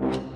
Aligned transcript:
you 0.00 0.31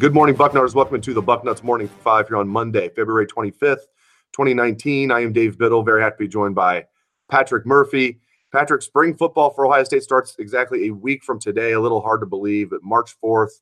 Good 0.00 0.12
morning, 0.12 0.34
Bucknutters. 0.34 0.74
Welcome 0.74 1.00
to 1.00 1.14
the 1.14 1.22
Bucknuts 1.22 1.62
Morning 1.62 1.86
Five 1.86 2.26
here 2.26 2.36
on 2.36 2.48
Monday, 2.48 2.88
February 2.88 3.28
25th, 3.28 3.86
2019. 4.32 5.12
I 5.12 5.20
am 5.20 5.32
Dave 5.32 5.56
Biddle. 5.56 5.84
Very 5.84 6.02
happy 6.02 6.16
to 6.16 6.24
be 6.24 6.28
joined 6.28 6.56
by 6.56 6.86
Patrick 7.30 7.64
Murphy. 7.64 8.18
Patrick, 8.52 8.82
spring 8.82 9.14
football 9.14 9.50
for 9.50 9.64
Ohio 9.64 9.84
State 9.84 10.02
starts 10.02 10.34
exactly 10.40 10.88
a 10.88 10.90
week 10.90 11.22
from 11.22 11.38
today. 11.38 11.72
A 11.72 11.80
little 11.80 12.00
hard 12.00 12.18
to 12.20 12.26
believe, 12.26 12.70
but 12.70 12.82
March 12.82 13.14
4th, 13.22 13.52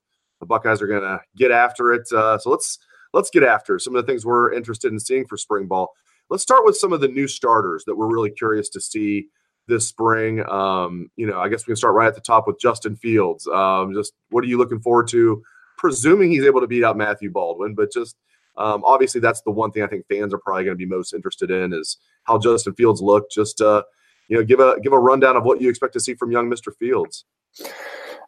the 0.40 0.46
Buckeyes 0.46 0.80
are 0.80 0.86
going 0.86 1.02
to 1.02 1.20
get 1.36 1.50
after 1.50 1.92
it. 1.92 2.10
Uh, 2.10 2.38
so 2.38 2.48
let's 2.48 2.78
let's 3.12 3.28
get 3.28 3.42
after 3.42 3.78
some 3.78 3.94
of 3.94 4.04
the 4.04 4.10
things 4.10 4.24
we're 4.24 4.54
interested 4.54 4.90
in 4.90 4.98
seeing 4.98 5.26
for 5.26 5.36
spring 5.36 5.66
ball. 5.66 5.92
Let's 6.30 6.42
start 6.42 6.64
with 6.64 6.78
some 6.78 6.94
of 6.94 7.02
the 7.02 7.08
new 7.08 7.28
starters 7.28 7.84
that 7.84 7.94
we're 7.94 8.10
really 8.10 8.30
curious 8.30 8.70
to 8.70 8.80
see 8.80 9.26
this 9.68 9.86
spring. 9.86 10.42
Um, 10.48 11.10
you 11.14 11.26
know, 11.26 11.38
I 11.38 11.50
guess 11.50 11.66
we 11.66 11.72
can 11.72 11.76
start 11.76 11.94
right 11.94 12.08
at 12.08 12.14
the 12.14 12.22
top 12.22 12.46
with 12.46 12.58
Justin 12.58 12.96
Fields. 12.96 13.46
Um, 13.48 13.92
just 13.92 14.14
what 14.30 14.42
are 14.42 14.48
you 14.48 14.56
looking 14.56 14.80
forward 14.80 15.08
to 15.08 15.42
presuming 15.82 16.30
he's 16.30 16.44
able 16.44 16.60
to 16.60 16.66
beat 16.66 16.84
out 16.84 16.96
Matthew 16.96 17.30
Baldwin. 17.30 17.74
But 17.74 17.92
just 17.92 18.16
um, 18.56 18.82
obviously, 18.84 19.20
that's 19.20 19.42
the 19.42 19.50
one 19.50 19.72
thing 19.72 19.82
I 19.82 19.88
think 19.88 20.06
fans 20.08 20.32
are 20.32 20.38
probably 20.38 20.64
going 20.64 20.78
to 20.78 20.78
be 20.78 20.86
most 20.86 21.12
interested 21.12 21.50
in 21.50 21.74
is 21.74 21.98
how 22.24 22.38
Justin 22.38 22.74
Fields 22.74 23.02
looked. 23.02 23.32
Just 23.32 23.60
uh, 23.60 23.82
you 24.28 24.36
know, 24.38 24.44
give 24.44 24.60
a 24.60 24.80
give 24.80 24.94
a 24.94 24.98
rundown 24.98 25.36
of 25.36 25.44
what 25.44 25.60
you 25.60 25.68
expect 25.68 25.92
to 25.94 26.00
see 26.00 26.14
from 26.14 26.30
young 26.30 26.48
Mister 26.48 26.70
Fields. 26.70 27.24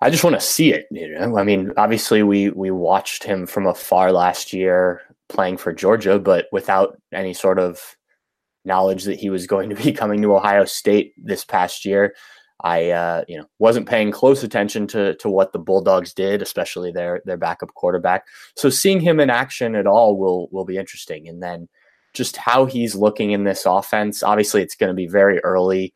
I 0.02 0.10
just 0.10 0.24
want 0.24 0.34
to 0.34 0.40
see 0.40 0.72
it. 0.72 0.86
You 0.90 1.14
know, 1.14 1.38
I 1.38 1.44
mean, 1.44 1.72
obviously 1.76 2.22
we 2.22 2.50
we 2.50 2.70
watched 2.70 3.24
him 3.24 3.46
from 3.46 3.66
afar 3.66 4.12
last 4.12 4.52
year 4.52 5.00
playing 5.28 5.56
for 5.56 5.72
Georgia, 5.72 6.18
but 6.18 6.46
without 6.52 7.00
any 7.12 7.32
sort 7.32 7.58
of 7.58 7.96
knowledge 8.64 9.04
that 9.04 9.20
he 9.20 9.30
was 9.30 9.46
going 9.46 9.70
to 9.70 9.76
be 9.76 9.92
coming 10.00 10.20
to 10.22 10.34
Ohio 10.34 10.64
State 10.64 11.12
this 11.16 11.44
past 11.44 11.84
year. 11.84 12.14
I 12.64 12.90
uh, 12.90 13.24
you 13.28 13.38
know 13.38 13.44
wasn't 13.58 13.88
paying 13.88 14.10
close 14.10 14.42
attention 14.42 14.86
to 14.88 15.14
to 15.16 15.28
what 15.28 15.52
the 15.52 15.58
Bulldogs 15.58 16.14
did, 16.14 16.42
especially 16.42 16.90
their 16.90 17.20
their 17.26 17.36
backup 17.36 17.74
quarterback. 17.74 18.24
So 18.56 18.70
seeing 18.70 19.00
him 19.00 19.20
in 19.20 19.30
action 19.30 19.76
at 19.76 19.86
all 19.86 20.16
will 20.16 20.48
will 20.50 20.64
be 20.64 20.78
interesting. 20.78 21.28
And 21.28 21.42
then 21.42 21.68
just 22.14 22.36
how 22.36 22.64
he's 22.64 22.94
looking 22.94 23.32
in 23.32 23.44
this 23.44 23.66
offense. 23.66 24.22
Obviously, 24.22 24.62
it's 24.62 24.76
going 24.76 24.88
to 24.88 24.94
be 24.94 25.06
very 25.06 25.40
early. 25.40 25.92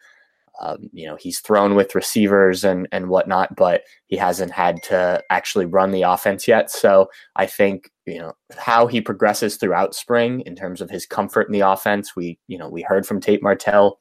Um, 0.60 0.90
you 0.92 1.06
know, 1.06 1.16
he's 1.16 1.40
thrown 1.40 1.74
with 1.74 1.94
receivers 1.94 2.64
and 2.64 2.86
and 2.92 3.08
whatnot, 3.08 3.56
but 3.56 3.82
he 4.08 4.16
hasn't 4.16 4.50
had 4.52 4.82
to 4.84 5.22
actually 5.30 5.64
run 5.64 5.92
the 5.92 6.02
offense 6.02 6.46
yet. 6.46 6.70
So 6.70 7.08
I 7.36 7.46
think 7.46 7.90
you 8.04 8.18
know 8.18 8.32
how 8.58 8.86
he 8.88 9.00
progresses 9.00 9.56
throughout 9.56 9.94
spring 9.94 10.42
in 10.42 10.54
terms 10.54 10.82
of 10.82 10.90
his 10.90 11.06
comfort 11.06 11.46
in 11.46 11.52
the 11.52 11.60
offense. 11.60 12.14
We 12.14 12.38
you 12.46 12.58
know 12.58 12.68
we 12.68 12.82
heard 12.82 13.06
from 13.06 13.20
Tate 13.20 13.42
Martell 13.42 14.00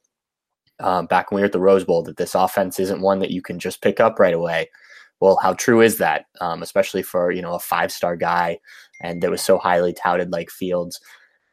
um, 0.80 1.06
back 1.06 1.30
when 1.30 1.36
we 1.36 1.42
were 1.42 1.46
at 1.46 1.52
the 1.52 1.60
Rose 1.60 1.84
Bowl 1.84 2.02
that 2.04 2.16
this 2.16 2.34
offense 2.34 2.78
isn't 2.78 3.00
one 3.00 3.18
that 3.20 3.30
you 3.30 3.42
can 3.42 3.58
just 3.58 3.82
pick 3.82 4.00
up 4.00 4.18
right 4.18 4.34
away. 4.34 4.70
Well, 5.20 5.38
how 5.42 5.54
true 5.54 5.80
is 5.80 5.98
that, 5.98 6.26
um, 6.40 6.62
especially 6.62 7.02
for 7.02 7.30
you 7.32 7.42
know 7.42 7.54
a 7.54 7.58
five 7.58 7.90
star 7.90 8.16
guy 8.16 8.60
and 9.00 9.22
that 9.22 9.30
was 9.30 9.42
so 9.42 9.58
highly 9.58 9.92
touted 9.92 10.30
like 10.30 10.50
Fields? 10.50 11.00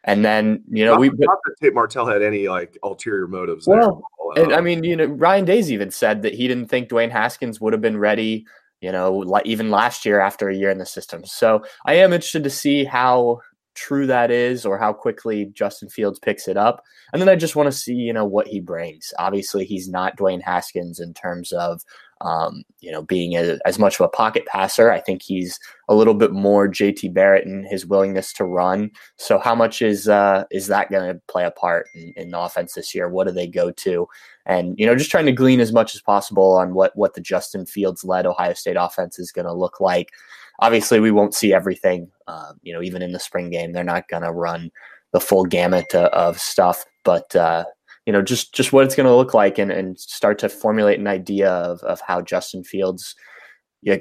And 0.03 0.23
then 0.23 0.63
you 0.69 0.85
know 0.85 0.91
not, 0.91 0.99
we 0.99 1.09
not 1.09 1.39
that 1.45 1.55
Tate 1.61 1.73
Martell 1.73 2.05
had 2.05 2.21
any 2.21 2.47
like 2.47 2.77
ulterior 2.83 3.27
motives. 3.27 3.67
Well, 3.67 4.03
and 4.35 4.53
I 4.53 4.61
mean 4.61 4.83
you 4.83 4.95
know 4.95 5.05
Ryan 5.05 5.45
Days 5.45 5.71
even 5.71 5.89
said 5.89 6.21
that 6.21 6.35
he 6.35 6.47
didn't 6.47 6.67
think 6.67 6.89
Dwayne 6.89 7.11
Haskins 7.11 7.59
would 7.59 7.73
have 7.73 7.81
been 7.81 7.97
ready. 7.97 8.45
You 8.81 8.91
know, 8.91 9.41
even 9.45 9.71
last 9.71 10.05
year 10.05 10.19
after 10.19 10.47
a 10.47 10.55
year 10.55 10.69
in 10.69 10.77
the 10.77 10.85
system. 10.85 11.25
So 11.25 11.65
I 11.87 11.95
am 11.95 12.13
interested 12.13 12.43
to 12.43 12.51
see 12.51 12.83
how 12.83 13.39
true 13.75 14.07
that 14.07 14.31
is 14.31 14.65
or 14.65 14.77
how 14.77 14.93
quickly 14.93 15.45
Justin 15.53 15.89
Fields 15.89 16.17
picks 16.17 16.47
it 16.47 16.57
up. 16.57 16.83
And 17.13 17.21
then 17.21 17.29
I 17.29 17.35
just 17.35 17.55
want 17.55 17.67
to 17.67 17.77
see, 17.77 17.93
you 17.93 18.13
know, 18.13 18.25
what 18.25 18.47
he 18.47 18.59
brings. 18.59 19.13
Obviously, 19.19 19.65
he's 19.65 19.87
not 19.87 20.17
Dwayne 20.17 20.41
Haskins 20.41 20.99
in 20.99 21.13
terms 21.13 21.51
of, 21.51 21.81
um, 22.21 22.63
you 22.79 22.91
know, 22.91 23.03
being 23.03 23.35
a, 23.35 23.59
as 23.65 23.77
much 23.77 23.99
of 23.99 24.05
a 24.05 24.09
pocket 24.09 24.45
passer. 24.47 24.91
I 24.91 25.01
think 25.01 25.21
he's 25.21 25.59
a 25.89 25.95
little 25.95 26.13
bit 26.13 26.31
more 26.31 26.67
JT 26.67 27.13
Barrett 27.13 27.45
in 27.45 27.65
his 27.65 27.85
willingness 27.85 28.33
to 28.33 28.45
run. 28.45 28.89
So 29.17 29.37
how 29.37 29.53
much 29.53 29.81
is 29.81 30.07
uh, 30.07 30.45
is 30.49 30.67
that 30.67 30.89
going 30.89 31.13
to 31.13 31.21
play 31.27 31.45
a 31.45 31.51
part 31.51 31.87
in, 31.93 32.13
in 32.15 32.31
the 32.31 32.39
offense 32.39 32.73
this 32.73 32.95
year? 32.95 33.09
What 33.09 33.27
do 33.27 33.33
they 33.33 33.47
go 33.47 33.71
to? 33.71 34.07
And 34.45 34.75
you 34.79 34.85
know, 34.85 34.95
just 34.95 35.11
trying 35.11 35.25
to 35.25 35.31
glean 35.31 35.59
as 35.59 35.73
much 35.73 35.93
as 35.95 36.01
possible 36.01 36.53
on 36.53 36.73
what 36.73 36.95
what 36.95 37.13
the 37.13 37.21
Justin 37.21 37.65
Fields 37.65 38.03
led 38.03 38.25
Ohio 38.25 38.53
State 38.53 38.77
offense 38.79 39.19
is 39.19 39.31
going 39.31 39.45
to 39.45 39.53
look 39.53 39.79
like 39.79 40.11
obviously 40.59 40.99
we 40.99 41.11
won't 41.11 41.33
see 41.33 41.53
everything. 41.53 42.09
Um, 42.27 42.59
you 42.61 42.73
know, 42.73 42.81
even 42.81 43.01
in 43.01 43.11
the 43.11 43.19
spring 43.19 43.49
game, 43.49 43.71
they're 43.71 43.83
not 43.83 44.07
going 44.07 44.23
to 44.23 44.31
run 44.31 44.71
the 45.11 45.19
full 45.19 45.45
gamut 45.45 45.93
uh, 45.93 46.09
of 46.13 46.39
stuff, 46.39 46.85
but 47.03 47.35
uh, 47.35 47.65
you 48.05 48.13
know, 48.13 48.21
just 48.21 48.53
just 48.53 48.73
what 48.73 48.85
it's 48.85 48.95
going 48.95 49.07
to 49.07 49.15
look 49.15 49.33
like, 49.33 49.57
and 49.57 49.71
and 49.71 49.99
start 49.99 50.39
to 50.39 50.49
formulate 50.49 50.99
an 50.99 51.07
idea 51.07 51.49
of 51.49 51.79
of 51.81 52.01
how 52.01 52.21
Justin 52.21 52.63
Fields. 52.63 53.15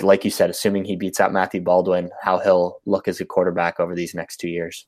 Like 0.00 0.24
you 0.24 0.30
said, 0.30 0.48
assuming 0.48 0.86
he 0.86 0.96
beats 0.96 1.20
out 1.20 1.32
Matthew 1.32 1.60
Baldwin, 1.60 2.10
how 2.22 2.38
he'll 2.38 2.80
look 2.86 3.06
as 3.06 3.20
a 3.20 3.26
quarterback 3.26 3.78
over 3.78 3.94
these 3.94 4.14
next 4.14 4.38
two 4.38 4.48
years. 4.48 4.86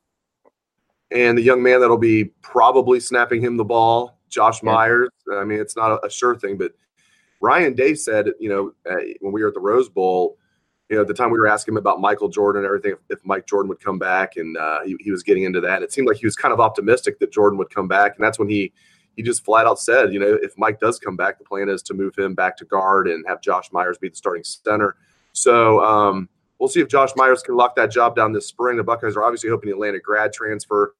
And 1.11 1.37
the 1.37 1.43
young 1.43 1.63
man 1.63 1.81
that'll 1.81 1.99
be 1.99 2.25
probably 2.41 2.99
snapping 2.99 3.43
him 3.43 3.59
the 3.59 3.65
ball, 3.65 4.19
Josh 4.31 4.63
yeah. 4.63 4.73
Myers. 4.73 5.11
I 5.35 5.45
mean, 5.45 5.61
it's 5.61 5.77
not 5.77 5.93
a, 5.93 6.07
a 6.07 6.11
sure 6.11 6.35
thing, 6.35 6.57
but 6.57 6.73
Ryan 7.43 7.75
Day 7.75 7.95
said, 7.95 8.31
you 8.41 8.49
know, 8.49 8.73
uh, 8.91 9.03
when 9.21 9.33
we 9.33 9.43
were 9.43 9.49
at 9.49 9.55
the 9.55 9.61
Rose 9.61 9.91
Bowl, 9.91 10.39
you 10.89 10.97
know, 10.97 11.03
at 11.03 11.09
the 11.09 11.15
time 11.15 11.31
we 11.31 11.39
were 11.39 11.49
asking 11.49 11.73
him 11.73 11.79
about 11.79 12.01
Michael 12.01 12.29
Jordan 12.29 12.61
and 12.61 12.67
everything, 12.67 12.93
if, 12.93 13.19
if 13.19 13.25
Mike 13.25 13.47
Jordan 13.47 13.69
would 13.69 13.81
come 13.81 13.99
back, 13.99 14.37
and 14.37 14.57
uh, 14.57 14.81
he, 14.85 14.97
he 15.01 15.11
was 15.11 15.23
getting 15.23 15.43
into 15.43 15.61
that. 15.61 15.83
It 15.83 15.93
seemed 15.93 16.07
like 16.09 16.19
he 16.19 16.27
was 16.27 16.37
kind 16.37 16.53
of 16.53 16.61
optimistic 16.61 17.19
that 17.19 17.33
Jordan 17.33 17.59
would 17.59 17.71
come 17.71 17.89
back, 17.89 18.17
and 18.17 18.25
that's 18.25 18.39
when 18.39 18.49
he 18.49 18.73
he 19.17 19.23
just 19.23 19.45
flat 19.45 19.67
out 19.67 19.81
said, 19.81 20.13
you 20.13 20.21
know, 20.21 20.39
if 20.43 20.57
Mike 20.59 20.79
does 20.79 20.99
come 20.99 21.17
back, 21.17 21.39
the 21.39 21.45
plan 21.45 21.71
is 21.71 21.83
to 21.85 21.95
move 21.95 22.15
him 22.17 22.35
back 22.35 22.55
to 22.59 22.67
guard 22.67 23.09
and 23.09 23.25
have 23.27 23.41
Josh 23.41 23.73
Myers 23.73 23.97
be 23.97 24.11
the 24.11 24.15
starting 24.15 24.45
center. 24.45 24.97
So 25.33 25.83
um, 25.83 26.29
we'll 26.59 26.69
see 26.69 26.81
if 26.81 26.89
Josh 26.89 27.11
Myers 27.17 27.43
can 27.43 27.57
lock 27.57 27.77
that 27.77 27.91
job 27.91 28.15
down 28.15 28.33
this 28.33 28.47
spring. 28.47 28.77
The 28.77 28.85
Buckeyes 28.85 29.17
are 29.17 29.25
obviously 29.25 29.49
hoping 29.49 29.71
to 29.71 29.79
land 29.79 29.97
a 29.97 30.01
grad 30.01 30.35
transfer. 30.35 30.95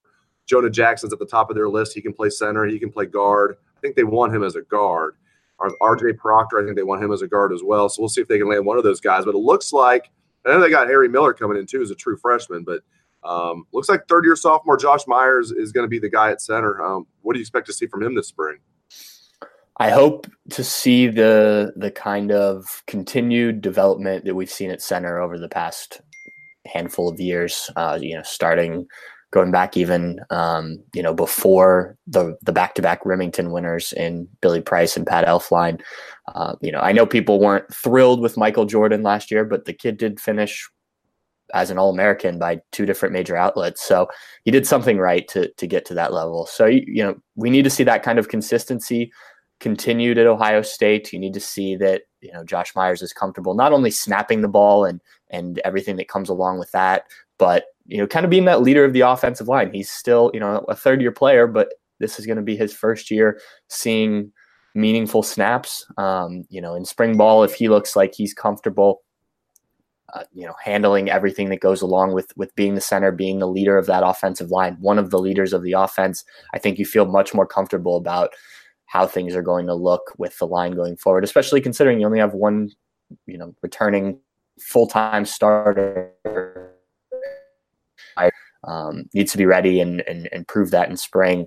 Jonah 0.47 0.71
Jackson's 0.71 1.13
at 1.13 1.19
the 1.19 1.27
top 1.27 1.51
of 1.51 1.57
their 1.57 1.69
list. 1.69 1.93
He 1.93 2.01
can 2.01 2.15
play 2.15 2.31
center. 2.31 2.65
He 2.65 2.79
can 2.79 2.91
play 2.91 3.05
guard. 3.05 3.57
I 3.77 3.81
think 3.81 3.97
they 3.97 4.05
want 4.05 4.35
him 4.35 4.43
as 4.43 4.57
a 4.57 4.63
guard. 4.63 5.17
RJ 5.61 6.19
Proctor, 6.19 6.61
I 6.61 6.65
think 6.65 6.77
they 6.77 6.83
want 6.83 7.03
him 7.03 7.13
as 7.13 7.23
a 7.23 7.29
guard 7.29 7.53
as 7.53 7.63
well. 7.63 7.89
So 7.89 8.03
we'll 8.03 8.09
see 8.09 8.21
if 8.21 8.29
they 8.29 8.39
can 8.39 8.49
land 8.49 8.67
one 8.67 8.79
of 8.79 8.85
those 8.85 9.01
guys. 9.01 9.25
But 9.25 9.35
it 9.35 9.39
looks 9.39 9.73
like 9.73 10.11
I 10.45 10.51
know 10.51 10.61
they 10.61 10.71
got 10.71 10.89
Harry 10.89 11.09
Miller 11.09 11.33
coming 11.33 11.59
in 11.59 11.67
too 11.67 11.83
as 11.83 11.91
a 11.91 11.95
true 11.95 12.17
freshman, 12.17 12.65
but 12.65 12.83
um, 13.25 13.67
looks 13.73 13.89
like 13.89 14.07
third 14.07 14.25
year 14.25 14.37
sophomore 14.37 14.77
Josh 14.77 15.07
Myers 15.07 15.51
is 15.51 15.73
going 15.73 15.85
to 15.85 15.89
be 15.89 15.99
the 15.99 16.11
guy 16.11 16.31
at 16.31 16.41
center. 16.41 16.81
Um, 16.83 17.07
what 17.23 17.33
do 17.33 17.41
you 17.41 17.43
expect 17.43 17.67
to 17.67 17.73
see 17.73 17.87
from 17.87 18.03
him 18.03 18.15
this 18.15 18.29
spring? 18.29 18.59
I 19.79 19.91
hope 19.91 20.27
to 20.51 20.65
see 20.65 21.09
the 21.09 21.73
the 21.77 21.91
kind 21.91 22.33
of 22.33 22.83
continued 22.87 23.61
development 23.61 24.25
that 24.25 24.35
we've 24.35 24.51
seen 24.51 24.71
at 24.71 24.81
center 24.81 25.21
over 25.21 25.39
the 25.39 25.49
past 25.49 26.01
handful 26.67 27.09
of 27.09 27.21
years. 27.21 27.71
Uh, 27.77 27.99
you 28.01 28.15
know, 28.15 28.23
starting 28.23 28.87
going 29.37 29.51
back 29.51 29.77
even 29.77 30.19
um, 30.31 30.83
you 30.95 31.03
know 31.03 31.13
before 31.13 31.95
the 32.07 32.35
the 32.41 32.53
back 32.53 32.75
to 32.75 32.81
back 32.81 33.05
Rimington 33.05 33.51
winners 33.51 33.93
in 33.93 34.27
Billy 34.41 34.63
Price 34.63 34.97
and 34.97 35.07
Pat 35.07 35.27
Elflein. 35.27 35.83
Uh, 36.35 36.55
you 36.63 36.73
know, 36.73 36.81
I 36.81 36.93
know 36.93 37.05
people 37.05 37.39
weren't 37.39 37.73
thrilled 37.73 38.23
with 38.23 38.39
Michael 38.39 38.65
Jordan 38.65 39.03
last 39.03 39.31
year, 39.31 39.45
but 39.45 39.67
the 39.67 39.75
kid 39.75 39.99
did 39.99 40.19
finish 40.19 40.67
as 41.53 41.71
an 41.71 41.77
All 41.77 41.91
American 41.91 42.39
by 42.39 42.61
two 42.73 42.87
different 42.87 43.13
major 43.13 43.37
outlets, 43.37 43.83
so 43.83 44.09
he 44.45 44.51
did 44.51 44.67
something 44.67 44.97
right 44.97 45.29
to 45.29 45.53
to 45.53 45.67
get 45.67 45.85
to 45.85 45.95
that 45.95 46.15
level. 46.15 46.47
So 46.47 46.65
you 46.65 47.03
know, 47.03 47.17
we 47.35 47.51
need 47.51 47.65
to 47.65 47.71
see 47.71 47.85
that 47.85 48.03
kind 48.03 48.19
of 48.19 48.29
consistency 48.29 49.13
continued 49.61 50.17
at 50.17 50.27
Ohio 50.27 50.63
State. 50.63 51.13
You 51.13 51.19
need 51.19 51.35
to 51.35 51.41
see 51.41 51.77
that 51.77 52.05
you 52.23 52.33
know 52.33 52.43
Josh 52.43 52.75
Myers 52.75 53.03
is 53.03 53.13
comfortable 53.13 53.53
not 53.53 53.75
only 53.75 53.91
snapping 53.91 54.41
the 54.41 54.49
ball 54.49 54.87
and 54.87 54.99
and 55.29 55.61
everything 55.63 55.97
that 55.97 56.09
comes 56.09 56.31
along 56.31 56.59
with 56.59 56.71
that, 56.73 57.05
but 57.39 57.67
you 57.89 57.99
know, 57.99 58.07
kind 58.07 58.25
of 58.25 58.31
being 58.31 58.45
that 58.47 58.63
leader 58.63 58.85
of 58.85 58.93
the 58.93 59.01
offensive 59.01 59.49
line. 59.49 59.73
He's 59.73 59.91
still, 59.91 60.31
you 60.35 60.41
know, 60.41 60.65
a 60.69 60.75
third 60.75 61.01
year 61.01 61.13
player, 61.13 61.47
but 61.47 61.75
this 61.99 62.19
is 62.19 62.27
going 62.27 62.37
to 62.37 62.43
be 62.43 62.57
his 62.57 62.75
first 62.75 63.11
year 63.11 63.41
seeing 63.69 64.33
meaningful 64.75 65.23
snaps. 65.23 65.87
Um, 65.97 66.45
you 66.49 66.61
know, 66.61 66.75
in 66.75 66.85
spring 66.85 67.17
ball, 67.17 67.43
if 67.43 67.55
he 67.55 67.69
looks 67.69 67.97
like 67.97 68.15
he's 68.15 68.35
comfortable, 68.35 69.03
uh, 70.15 70.25
you 70.33 70.47
know, 70.47 70.55
handling 70.63 71.11
everything 71.11 71.49
that 71.49 71.61
goes 71.61 71.83
along 71.83 72.13
with 72.13 72.33
with 72.37 72.55
being 72.57 72.75
the 72.75 72.81
center, 72.81 73.11
being 73.13 73.39
the 73.39 73.49
leader 73.49 73.79
of 73.79 73.87
that 73.87 74.07
offensive 74.07 74.51
line, 74.51 74.77
one 74.81 74.99
of 74.99 75.11
the 75.11 75.19
leaders 75.19 75.53
of 75.53 75.63
the 75.63 75.73
offense, 75.73 76.25
I 76.55 76.59
think 76.59 76.79
you 76.79 76.87
feel 76.87 77.07
much 77.07 77.35
more 77.35 77.47
comfortable 77.47 77.97
about 77.97 78.31
how 78.87 79.07
things 79.07 79.35
are 79.35 79.43
going 79.43 79.67
to 79.67 79.75
look 79.75 80.15
with 80.17 80.39
the 80.39 80.47
line 80.47 80.73
going 80.73 80.97
forward, 80.97 81.25
especially 81.25 81.61
considering 81.61 81.99
you 81.99 82.07
only 82.07 82.21
have 82.21 82.35
one, 82.35 82.71
you 83.27 83.37
know, 83.37 83.55
returning 83.63 84.19
full 84.61 84.87
time 84.87 85.25
starter 85.25 86.13
Um, 88.67 89.09
needs 89.15 89.33
to 89.33 89.39
be 89.39 89.47
ready 89.47 89.81
and, 89.81 90.01
and 90.03 90.29
and 90.33 90.47
prove 90.49 90.71
that 90.73 90.91
in 90.91 90.97
spring. 90.97 91.47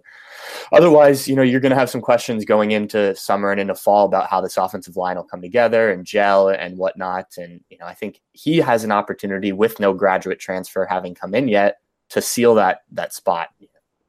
Otherwise, 0.71 1.27
you 1.27 1.35
know, 1.35 1.41
you're 1.41 1.59
going 1.59 1.71
to 1.71 1.77
have 1.77 1.89
some 1.89 2.01
questions 2.01 2.45
going 2.45 2.71
into 2.71 3.15
summer 3.15 3.51
and 3.51 3.59
into 3.59 3.75
fall 3.75 4.05
about 4.05 4.29
how 4.29 4.41
this 4.41 4.57
offensive 4.57 4.95
line 4.95 5.17
will 5.17 5.23
come 5.23 5.41
together 5.41 5.91
and 5.91 6.05
gel 6.05 6.49
and 6.49 6.77
whatnot. 6.77 7.27
And 7.37 7.61
you 7.69 7.77
know, 7.77 7.85
I 7.85 7.93
think 7.93 8.21
he 8.31 8.57
has 8.57 8.83
an 8.83 8.91
opportunity 8.91 9.51
with 9.51 9.79
no 9.79 9.93
graduate 9.93 10.39
transfer 10.39 10.85
having 10.85 11.13
come 11.13 11.35
in 11.35 11.47
yet 11.47 11.77
to 12.09 12.21
seal 12.21 12.55
that 12.55 12.79
that 12.91 13.13
spot 13.13 13.49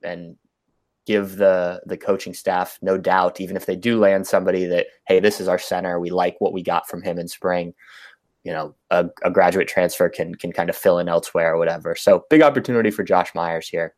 and 0.03 0.37
give 1.07 1.37
the 1.37 1.81
the 1.87 1.97
coaching 1.97 2.35
staff 2.35 2.79
no 2.83 2.97
doubt, 2.97 3.41
even 3.41 3.57
if 3.57 3.67
they 3.67 3.77
do 3.77 3.99
land 3.99 4.27
somebody 4.27 4.67
that 4.67 4.87
hey, 5.07 5.21
this 5.21 5.41
is 5.41 5.49
our 5.49 5.59
center, 5.59 5.99
we 5.99 6.11
like 6.11 6.37
what 6.41 6.53
we 6.53 6.63
got 6.63 6.89
from 6.89 7.03
him 7.03 7.19
in 7.19 7.29
spring. 7.29 7.75
You 8.45 8.53
know, 8.53 8.75
a, 8.91 9.07
a 9.23 9.31
graduate 9.31 9.69
transfer 9.69 10.09
can 10.09 10.35
can 10.35 10.53
kind 10.53 10.71
of 10.71 10.77
fill 10.77 10.99
in 10.99 11.09
elsewhere 11.09 11.55
or 11.55 11.59
whatever. 11.59 11.95
So 11.95 12.25
big 12.31 12.43
opportunity 12.43 12.91
for 12.91 13.05
Josh 13.05 13.35
Myers 13.35 13.69
here. 13.69 13.95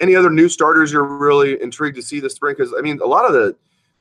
Any 0.00 0.16
other 0.16 0.30
new 0.30 0.48
starters 0.48 0.92
you're 0.92 1.04
really 1.04 1.60
intrigued 1.62 1.96
to 1.96 2.02
see 2.02 2.20
this 2.20 2.34
spring? 2.34 2.54
Because 2.56 2.74
I 2.76 2.82
mean, 2.82 3.00
a 3.00 3.06
lot 3.06 3.24
of 3.24 3.32
the 3.32 3.56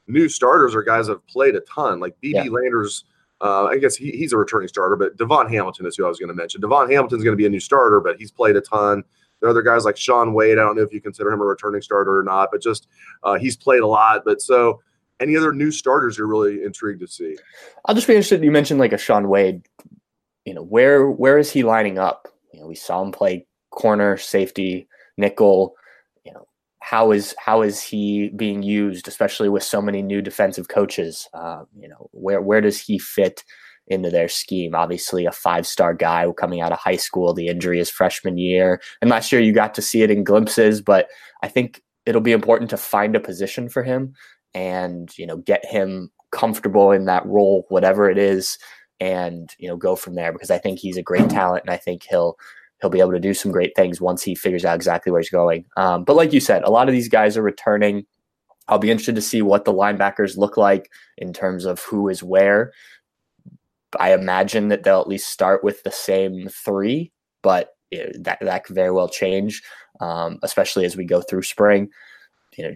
new 0.07 0.27
starters 0.27 0.75
are 0.75 0.83
guys 0.83 1.07
that 1.07 1.13
have 1.13 1.27
played 1.27 1.55
a 1.55 1.61
ton, 1.61 1.99
like 1.99 2.15
BB 2.21 2.33
yeah. 2.33 2.43
Landers. 2.43 3.05
Uh, 3.39 3.65
I 3.65 3.79
guess 3.79 3.95
he, 3.95 4.11
he's 4.11 4.33
a 4.33 4.37
returning 4.37 4.67
starter, 4.67 4.95
but 4.95 5.17
DaVon 5.17 5.49
Hamilton 5.49 5.87
is 5.87 5.95
who 5.95 6.05
I 6.05 6.09
was 6.09 6.19
going 6.19 6.29
to 6.29 6.35
mention. 6.35 6.61
DaVon 6.61 6.91
Hamilton's 6.91 7.23
going 7.23 7.33
to 7.33 7.37
be 7.37 7.47
a 7.47 7.49
new 7.49 7.59
starter, 7.59 7.99
but 7.99 8.17
he's 8.17 8.29
played 8.29 8.55
a 8.55 8.61
ton. 8.61 9.03
There 9.39 9.47
are 9.47 9.49
other 9.49 9.63
guys 9.63 9.83
like 9.83 9.97
Shaun 9.97 10.33
Wade. 10.33 10.59
I 10.59 10.61
don't 10.61 10.75
know 10.75 10.83
if 10.83 10.93
you 10.93 11.01
consider 11.01 11.31
him 11.31 11.41
a 11.41 11.45
returning 11.45 11.81
starter 11.81 12.19
or 12.19 12.23
not, 12.23 12.49
but 12.51 12.61
just 12.61 12.87
uh, 13.23 13.39
he's 13.39 13.57
played 13.57 13.81
a 13.81 13.87
lot. 13.87 14.21
But 14.23 14.41
so, 14.41 14.81
any 15.21 15.37
other 15.37 15.53
new 15.53 15.71
starters 15.71 16.17
you're 16.17 16.27
really 16.27 16.63
intrigued 16.63 17.01
to 17.01 17.07
see? 17.07 17.37
I'll 17.85 17.95
just 17.95 18.07
be 18.07 18.13
interested. 18.13 18.43
You 18.43 18.51
mentioned 18.51 18.79
like 18.79 18.93
a 18.93 18.97
Shaun 18.97 19.29
Wade. 19.29 19.65
You 20.45 20.55
know, 20.55 20.63
where 20.63 21.09
where 21.09 21.37
is 21.37 21.51
he 21.51 21.63
lining 21.63 21.99
up? 21.99 22.27
You 22.51 22.59
know, 22.59 22.67
we 22.67 22.75
saw 22.75 23.01
him 23.01 23.11
play 23.11 23.45
corner, 23.69 24.17
safety, 24.17 24.87
nickel. 25.17 25.75
You 26.25 26.33
know, 26.33 26.47
how 26.79 27.11
is 27.11 27.35
how 27.37 27.61
is 27.61 27.81
he 27.81 28.29
being 28.29 28.63
used, 28.63 29.07
especially 29.07 29.49
with 29.49 29.63
so 29.63 29.81
many 29.81 30.01
new 30.01 30.21
defensive 30.21 30.67
coaches? 30.67 31.29
Uh, 31.33 31.63
you 31.79 31.87
know, 31.87 32.09
where 32.11 32.41
where 32.41 32.61
does 32.61 32.79
he 32.79 32.97
fit? 32.97 33.43
into 33.87 34.09
their 34.09 34.29
scheme. 34.29 34.73
Obviously, 34.73 35.25
a 35.25 35.31
five 35.31 35.67
star 35.67 35.93
guy 35.93 36.25
coming 36.37 36.61
out 36.61 36.71
of 36.71 36.77
high 36.77 36.95
school. 36.95 37.33
The 37.33 37.47
injury 37.47 37.79
is 37.79 37.89
freshman 37.89 38.37
year. 38.37 38.79
And 39.01 39.09
last 39.09 39.31
year, 39.31 39.41
you 39.41 39.51
got 39.51 39.73
to 39.73 39.81
see 39.81 40.01
it 40.01 40.11
in 40.11 40.23
glimpses, 40.23 40.81
but 40.81 41.09
I 41.41 41.47
think 41.47 41.81
it'll 42.05 42.21
be 42.21 42.31
important 42.31 42.69
to 42.69 42.77
find 42.77 43.15
a 43.15 43.19
position 43.19 43.69
for 43.69 43.83
him 43.83 44.13
and, 44.53 45.17
you 45.17 45.25
know, 45.25 45.37
get 45.37 45.65
him 45.65 46.11
comfortable 46.31 46.91
in 46.91 47.05
that 47.05 47.25
role, 47.25 47.65
whatever 47.69 48.09
it 48.09 48.17
is, 48.17 48.57
and, 48.99 49.53
you 49.57 49.67
know, 49.67 49.77
go 49.77 49.95
from 49.95 50.15
there 50.15 50.31
because 50.31 50.51
I 50.51 50.57
think 50.57 50.79
he's 50.79 50.97
a 50.97 51.03
great 51.03 51.29
talent 51.29 51.63
and 51.63 51.73
I 51.73 51.77
think 51.77 52.03
he'll. 52.09 52.37
He'll 52.79 52.89
be 52.89 52.99
able 52.99 53.11
to 53.11 53.19
do 53.19 53.35
some 53.35 53.51
great 53.51 53.75
things 53.75 54.01
once 54.01 54.23
he 54.23 54.33
figures 54.33 54.65
out 54.65 54.73
exactly 54.73 55.11
where 55.11 55.21
he's 55.21 55.29
going. 55.29 55.65
Um, 55.77 56.03
but 56.03 56.15
like 56.15 56.33
you 56.33 56.39
said, 56.39 56.63
a 56.63 56.71
lot 56.71 56.89
of 56.89 56.93
these 56.93 57.09
guys 57.09 57.37
are 57.37 57.43
returning. 57.43 58.07
I'll 58.67 58.79
be 58.79 58.89
interested 58.89 59.13
to 59.13 59.21
see 59.21 59.43
what 59.43 59.65
the 59.65 59.71
linebackers 59.71 60.35
look 60.35 60.57
like 60.57 60.89
in 61.15 61.31
terms 61.31 61.65
of 61.65 61.79
who 61.81 62.09
is 62.09 62.23
where. 62.23 62.71
I 63.99 64.13
imagine 64.13 64.69
that 64.69 64.81
they'll 64.81 64.99
at 64.99 65.07
least 65.07 65.29
start 65.29 65.63
with 65.63 65.83
the 65.83 65.91
same 65.91 66.47
three, 66.47 67.11
but 67.43 67.75
that 67.91 68.39
that 68.41 68.63
could 68.63 68.75
very 68.75 68.91
well 68.91 69.09
change, 69.09 69.61
um, 69.99 70.39
especially 70.41 70.83
as 70.85 70.97
we 70.97 71.05
go 71.05 71.21
through 71.21 71.43
spring. 71.43 71.89
You 72.57 72.63
know, 72.63 72.75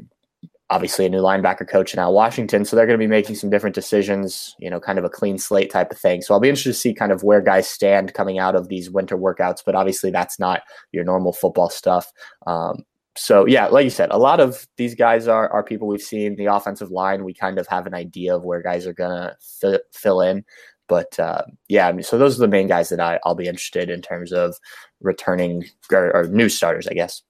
obviously 0.69 1.05
a 1.05 1.09
new 1.09 1.21
linebacker 1.21 1.67
coach 1.67 1.95
Al 1.95 2.13
Washington, 2.13 2.65
so 2.65 2.75
they're 2.75 2.85
going 2.85 2.99
to 2.99 3.03
be 3.03 3.07
making 3.07 3.35
some 3.35 3.49
different 3.49 3.75
decisions. 3.75 4.55
You 4.59 4.69
know, 4.69 4.79
kind 4.79 4.99
of 4.99 5.05
a 5.05 5.09
clean 5.09 5.37
slate 5.37 5.71
type 5.71 5.91
of 5.91 5.97
thing. 5.97 6.21
So 6.21 6.33
I'll 6.33 6.39
be 6.39 6.49
interested 6.49 6.71
to 6.71 6.79
see 6.79 6.93
kind 6.93 7.11
of 7.11 7.23
where 7.23 7.41
guys 7.41 7.69
stand 7.69 8.13
coming 8.13 8.39
out 8.39 8.55
of 8.55 8.67
these 8.67 8.89
winter 8.89 9.17
workouts. 9.17 9.61
But 9.65 9.75
obviously, 9.75 10.11
that's 10.11 10.39
not 10.39 10.61
your 10.91 11.03
normal 11.03 11.33
football 11.33 11.69
stuff. 11.69 12.11
Um, 12.47 12.83
so 13.15 13.45
yeah, 13.45 13.67
like 13.67 13.85
you 13.85 13.89
said, 13.89 14.11
a 14.11 14.17
lot 14.17 14.39
of 14.39 14.67
these 14.77 14.95
guys 14.95 15.27
are 15.27 15.49
are 15.51 15.63
people 15.63 15.87
we've 15.87 16.01
seen. 16.01 16.35
The 16.35 16.47
offensive 16.47 16.91
line, 16.91 17.23
we 17.23 17.33
kind 17.33 17.57
of 17.57 17.67
have 17.67 17.87
an 17.87 17.93
idea 17.93 18.35
of 18.35 18.43
where 18.43 18.61
guys 18.61 18.85
are 18.85 18.93
gonna 18.93 19.35
fill, 19.39 19.79
fill 19.93 20.21
in. 20.21 20.43
But 20.87 21.19
uh, 21.19 21.43
yeah, 21.67 21.87
I 21.87 21.91
mean, 21.93 22.03
so 22.03 22.17
those 22.17 22.37
are 22.37 22.41
the 22.41 22.47
main 22.47 22.67
guys 22.67 22.89
that 22.89 22.99
I, 22.99 23.19
I'll 23.23 23.35
be 23.35 23.47
interested 23.47 23.89
in 23.89 24.01
terms 24.01 24.31
of 24.31 24.55
returning 25.01 25.65
or, 25.91 26.15
or 26.15 26.27
new 26.27 26.49
starters, 26.49 26.87
I 26.87 26.93
guess. 26.93 27.23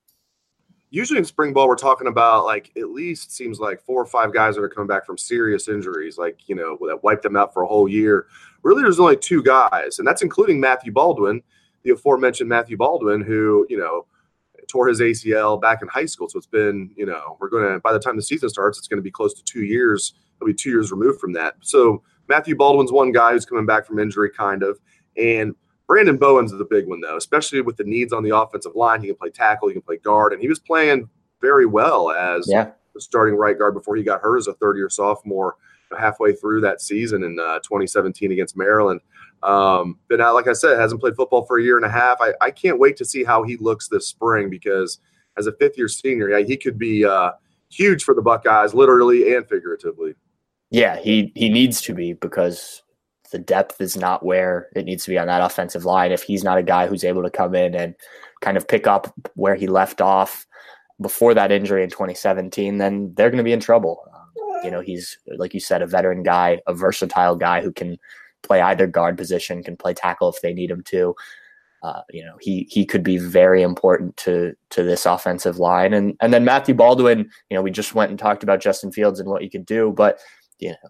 Usually 0.92 1.18
in 1.18 1.26
spring 1.26 1.52
ball, 1.52 1.68
we're 1.68 1.76
talking 1.76 2.08
about 2.08 2.46
like 2.46 2.72
at 2.78 2.90
least 2.90 3.32
seems 3.32 3.60
like 3.60 3.82
four 3.82 4.02
or 4.02 4.06
five 4.06 4.34
guys 4.34 4.56
that 4.56 4.62
are 4.62 4.70
coming 4.70 4.88
back 4.88 5.06
from 5.06 5.18
serious 5.18 5.68
injuries, 5.68 6.18
like 6.18 6.48
you 6.48 6.56
know 6.56 6.78
that 6.88 7.04
wiped 7.04 7.24
them 7.24 7.36
out 7.36 7.54
for 7.54 7.64
a 7.64 7.68
whole 7.68 7.90
year. 7.90 8.28
Really, 8.64 8.82
there's 8.82 9.00
only 9.00 9.18
two 9.18 9.44
guys, 9.44 10.00
and 10.00 10.08
that's 10.08 10.22
including 10.22 10.60
Matthew 10.60 10.92
Baldwin, 10.92 11.42
the 11.84 11.92
aforementioned 11.92 12.50
Matthew 12.50 12.78
Baldwin, 12.78 13.22
who 13.22 13.66
you 13.70 13.78
know 13.78 14.06
tore 14.68 14.88
his 14.88 15.00
ACL 15.02 15.60
back 15.62 15.82
in 15.82 15.88
high 15.88 16.06
school. 16.06 16.30
So 16.30 16.38
it's 16.38 16.48
been, 16.48 16.92
you 16.96 17.06
know, 17.06 17.38
we're 17.40 17.50
going 17.50 17.74
to, 17.74 17.80
by 17.80 17.94
the 17.94 18.00
time 18.00 18.16
the 18.16 18.22
season 18.22 18.50
starts, 18.50 18.78
it's 18.78 18.88
going 18.88 18.98
to 18.98 19.04
be 19.04 19.12
close 19.12 19.34
to 19.36 19.44
two 19.44 19.64
years. 19.64 20.14
It'll 20.36 20.48
be 20.48 20.54
two 20.54 20.70
years 20.70 20.92
removed 20.92 21.20
from 21.20 21.34
that. 21.34 21.56
So 21.62 22.04
Matthew 22.28 22.56
Baldwin's 22.56 22.92
one 22.92 23.12
guy 23.12 23.34
who's 23.34 23.46
coming 23.46 23.66
back 23.66 23.86
from 23.86 24.00
injury, 24.00 24.30
kind 24.30 24.64
of. 24.64 24.80
And 25.18 25.56
Branden 25.90 26.20
Bowen's 26.20 26.52
the 26.52 26.66
big 26.66 26.88
one, 26.88 27.02
though, 27.02 27.18
especially 27.18 27.62
with 27.62 27.78
the 27.78 27.84
needs 27.84 28.12
on 28.12 28.24
the 28.24 28.36
offensive 28.36 28.76
line. 28.76 29.02
He 29.02 29.08
can 29.08 29.16
play 29.16 29.30
tackle, 29.30 29.68
he 29.68 29.74
can 29.74 29.84
play 29.84 29.98
guard, 29.98 30.34
and 30.34 30.42
he 30.42 30.48
was 30.48 30.60
playing 30.60 31.10
very 31.42 31.66
well 31.66 32.12
as 32.12 32.46
yeah. 32.48 32.72
the 32.94 33.02
starting 33.02 33.36
right 33.36 33.58
guard 33.58 33.74
before 33.74 33.96
he 33.96 34.04
got 34.04 34.22
hurt 34.22 34.38
as 34.38 34.48
a 34.48 34.54
third 34.54 34.78
year 34.78 34.90
sophomore 34.90 35.58
halfway 35.98 36.34
through 36.34 36.62
that 36.62 36.82
season 36.82 37.24
in 37.24 37.38
uh, 37.40 37.60
2017 37.60 38.32
against 38.32 38.58
Maryland. 38.58 39.02
Um, 39.44 40.00
but 40.10 40.20
now, 40.20 40.34
like 40.34 40.48
I 40.48 40.54
said, 40.54 40.80
hasn't 40.80 41.02
played 41.02 41.16
football 41.16 41.46
for 41.46 41.60
a 41.60 41.64
year 41.64 41.78
and 41.78 41.86
a 41.86 41.90
half. 41.90 42.18
I, 42.20 42.34
I 42.42 42.52
can't 42.52 42.80
wait 42.80 42.98
to 42.98 43.06
see 43.06 43.24
how 43.24 43.44
he 43.44 43.58
looks 43.58 43.88
this 43.88 44.08
spring 44.08 44.50
because 44.50 45.00
as 45.38 45.48
a 45.48 45.52
fifth 45.54 45.78
year 45.78 45.88
senior, 45.88 46.30
yeah, 46.30 46.46
he 46.46 46.58
could 46.58 46.80
be 46.80 47.06
uh, 47.06 47.32
huge 47.70 48.04
for 48.04 48.16
the 48.16 48.22
Buckeyes, 48.22 48.74
literally 48.74 49.36
and 49.36 49.48
figuratively. 49.48 50.16
Yeah, 50.72 50.98
he 50.98 51.32
he 51.36 51.50
needs 51.50 51.82
to 51.82 51.94
be 51.94 52.14
because 52.14 52.82
the 53.36 53.40
depth 53.40 53.82
is 53.82 53.98
not 53.98 54.26
where 54.26 54.70
it 54.78 54.86
needs 54.86 55.04
to 55.04 55.10
be 55.10 55.18
on 55.18 55.28
that 55.28 55.42
offensive 55.42 55.84
line. 55.84 56.14
If 56.14 56.24
he's 56.24 56.42
not 56.42 56.58
a 56.58 56.64
guy 56.64 56.88
who's 56.88 57.04
able 57.04 57.22
to 57.22 57.30
come 57.30 57.54
in 57.54 57.76
and 57.76 57.94
kind 58.40 58.56
of 58.56 58.66
pick 58.66 58.88
up 58.88 59.14
where 59.34 59.56
he 59.56 59.68
left 59.68 60.00
off 60.00 60.48
before 61.02 61.34
that 61.34 61.52
injury 61.52 61.84
in 61.84 61.90
2017, 61.90 62.78
then 62.78 63.14
they're 63.14 63.30
going 63.30 63.40
to 63.40 63.44
be 63.44 63.52
in 63.52 63.60
trouble. 63.60 64.02
Um, 64.16 64.64
you 64.64 64.72
know, 64.72 64.80
he's 64.80 65.18
like 65.36 65.54
you 65.54 65.60
said, 65.60 65.82
a 65.82 65.86
veteran 65.86 66.24
guy, 66.24 66.62
a 66.66 66.74
versatile 66.74 67.36
guy 67.36 67.62
who 67.62 67.74
can 67.74 67.98
play 68.42 68.62
either 68.62 68.88
guard 68.88 69.18
position, 69.18 69.62
can 69.62 69.76
play 69.76 69.94
tackle 69.94 70.30
if 70.30 70.42
they 70.42 70.54
need 70.54 70.72
him 70.72 70.82
to. 70.84 71.14
Uh, 71.84 72.04
you 72.10 72.24
know, 72.24 72.38
he 72.40 72.70
he 72.70 72.86
could 72.86 73.04
be 73.04 73.18
very 73.18 73.64
important 73.64 74.16
to 74.16 74.54
to 74.70 74.82
this 74.82 75.06
offensive 75.06 75.60
line. 75.60 75.94
And 75.94 76.16
and 76.22 76.34
then 76.34 76.46
Matthew 76.46 76.74
Baldwin, 76.74 77.30
you 77.50 77.56
know, 77.58 77.62
we 77.62 77.70
just 77.70 77.96
went 77.96 78.12
and 78.12 78.18
talked 78.18 78.44
about 78.44 78.62
Justin 78.62 78.94
Fields 78.94 79.20
and 79.20 79.28
what 79.28 79.42
he 79.42 79.50
could 79.50 79.66
do, 79.66 79.92
but 79.92 80.20
you 80.58 80.70
know, 80.70 80.90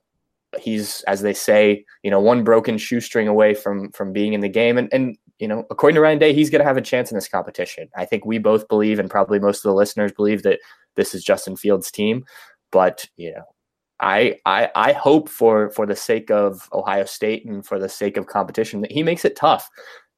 he's 0.60 1.02
as 1.04 1.22
they 1.22 1.34
say, 1.34 1.86
you 2.04 2.12
know, 2.12 2.20
one 2.20 2.44
broken 2.44 2.78
shoestring 2.78 3.28
away 3.28 3.54
from 3.54 3.92
from 3.92 4.14
being 4.14 4.34
in 4.34 4.42
the 4.42 4.50
game. 4.50 4.78
And 4.78 4.90
and 4.92 5.18
you 5.40 5.48
know, 5.48 5.66
according 5.70 5.96
to 5.96 6.02
Ryan 6.02 6.20
Day, 6.20 6.34
he's 6.34 6.50
going 6.50 6.62
to 6.62 6.68
have 6.68 6.78
a 6.78 6.82
chance 6.82 7.12
in 7.12 7.16
this 7.18 7.28
competition. 7.28 7.90
I 7.96 8.06
think 8.06 8.26
we 8.26 8.38
both 8.38 8.68
believe, 8.68 9.00
and 9.00 9.10
probably 9.10 9.40
most 9.40 9.58
of 9.58 9.70
the 9.70 9.76
listeners 9.76 10.14
believe 10.14 10.44
that 10.44 10.60
this 10.96 11.14
is 11.14 11.24
Justin 11.24 11.56
Fields' 11.58 11.92
team. 11.92 12.24
But 12.72 13.06
you 13.18 13.32
know, 13.32 13.44
I 14.00 14.38
I 14.46 14.70
I 14.76 14.92
hope 14.94 15.30
for 15.30 15.70
for 15.72 15.86
the 15.86 15.96
sake 15.96 16.32
of 16.32 16.70
Ohio 16.74 17.06
State 17.06 17.46
and 17.46 17.66
for 17.66 17.80
the 17.80 17.90
sake 17.90 18.18
of 18.18 18.28
competition 18.28 18.82
that 18.82 18.92
he 18.92 19.04
makes 19.04 19.26
it 19.26 19.36
tough. 19.36 19.70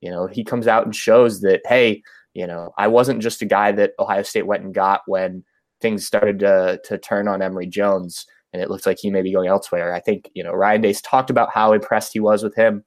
You 0.01 0.11
know, 0.11 0.27
he 0.27 0.43
comes 0.43 0.67
out 0.67 0.85
and 0.85 0.95
shows 0.95 1.41
that 1.41 1.61
hey, 1.65 2.03
you 2.33 2.45
know, 2.45 2.71
I 2.77 2.87
wasn't 2.87 3.21
just 3.21 3.41
a 3.41 3.45
guy 3.45 3.71
that 3.73 3.93
Ohio 3.99 4.23
State 4.23 4.45
went 4.45 4.63
and 4.63 4.73
got 4.73 5.01
when 5.07 5.43
things 5.81 6.05
started 6.05 6.39
to 6.39 6.79
to 6.85 6.97
turn 6.97 7.27
on 7.27 7.41
Emory 7.41 7.67
Jones 7.67 8.25
and 8.53 8.61
it 8.61 8.69
looks 8.69 8.85
like 8.85 8.97
he 8.99 9.09
may 9.09 9.21
be 9.21 9.33
going 9.33 9.49
elsewhere. 9.49 9.93
I 9.93 9.99
think, 9.99 10.29
you 10.33 10.43
know, 10.43 10.53
Ryan 10.53 10.81
Day's 10.81 11.01
talked 11.01 11.29
about 11.29 11.49
how 11.53 11.73
impressed 11.73 12.13
he 12.13 12.19
was 12.19 12.43
with 12.43 12.55
him 12.55 12.83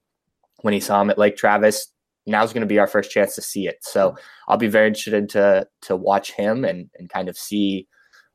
when 0.62 0.75
he 0.75 0.81
saw 0.81 1.00
him 1.00 1.11
at 1.11 1.19
Lake 1.19 1.37
Travis. 1.37 1.87
Now's 2.26 2.52
going 2.52 2.62
to 2.62 2.67
be 2.67 2.79
our 2.79 2.87
first 2.87 3.11
chance 3.11 3.35
to 3.35 3.43
see 3.43 3.67
it. 3.67 3.76
So 3.83 4.14
I'll 4.49 4.57
be 4.57 4.69
very 4.69 4.88
interested 4.88 5.29
to 5.31 5.67
to 5.83 5.97
watch 5.97 6.33
him 6.33 6.64
and 6.64 6.90
and 6.99 7.09
kind 7.09 7.29
of 7.29 7.37
see 7.37 7.88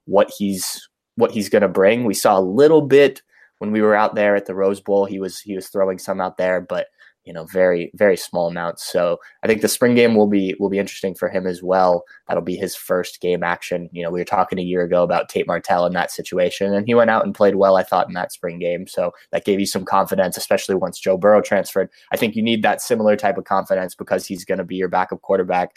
what 0.05 0.31
he's 0.35 0.87
what 1.15 1.31
he's 1.31 1.49
going 1.49 1.61
to 1.61 1.67
bring. 1.67 2.03
We 2.03 2.13
saw 2.13 2.37
a 2.37 2.41
little 2.41 2.81
bit 2.81 3.21
when 3.59 3.71
we 3.71 3.81
were 3.81 3.95
out 3.95 4.15
there 4.15 4.35
at 4.35 4.45
the 4.45 4.55
Rose 4.55 4.81
Bowl. 4.81 5.05
He 5.05 5.19
was 5.19 5.39
he 5.39 5.55
was 5.55 5.69
throwing 5.69 5.97
some 5.97 6.19
out 6.19 6.37
there, 6.37 6.61
but 6.61 6.87
you 7.25 7.33
know, 7.33 7.45
very 7.45 7.91
very 7.95 8.15
small 8.15 8.47
amounts. 8.47 8.89
So 8.91 9.17
I 9.43 9.47
think 9.47 9.61
the 9.61 9.67
spring 9.67 9.95
game 9.95 10.15
will 10.15 10.27
be 10.27 10.55
will 10.59 10.69
be 10.69 10.79
interesting 10.79 11.15
for 11.15 11.27
him 11.27 11.47
as 11.47 11.63
well. 11.63 12.03
That'll 12.27 12.43
be 12.43 12.55
his 12.55 12.75
first 12.75 13.19
game 13.19 13.43
action. 13.43 13.89
You 13.91 14.03
know, 14.03 14.11
we 14.11 14.19
were 14.19 14.25
talking 14.25 14.59
a 14.59 14.63
year 14.63 14.83
ago 14.83 15.03
about 15.03 15.29
Tate 15.29 15.47
Martell 15.47 15.85
in 15.85 15.93
that 15.93 16.11
situation, 16.11 16.73
and 16.73 16.85
he 16.85 16.93
went 16.93 17.09
out 17.09 17.25
and 17.25 17.35
played 17.35 17.55
well. 17.55 17.75
I 17.75 17.83
thought 17.83 18.07
in 18.07 18.13
that 18.13 18.31
spring 18.31 18.59
game, 18.59 18.87
so 18.87 19.11
that 19.31 19.45
gave 19.45 19.59
you 19.59 19.65
some 19.65 19.85
confidence, 19.85 20.37
especially 20.37 20.75
once 20.75 20.99
Joe 20.99 21.17
Burrow 21.17 21.41
transferred. 21.41 21.89
I 22.11 22.17
think 22.17 22.35
you 22.35 22.43
need 22.43 22.63
that 22.63 22.81
similar 22.81 23.15
type 23.15 23.37
of 23.37 23.45
confidence 23.45 23.95
because 23.95 24.25
he's 24.25 24.45
going 24.45 24.59
to 24.59 24.63
be 24.63 24.75
your 24.75 24.89
backup 24.89 25.21
quarterback. 25.21 25.75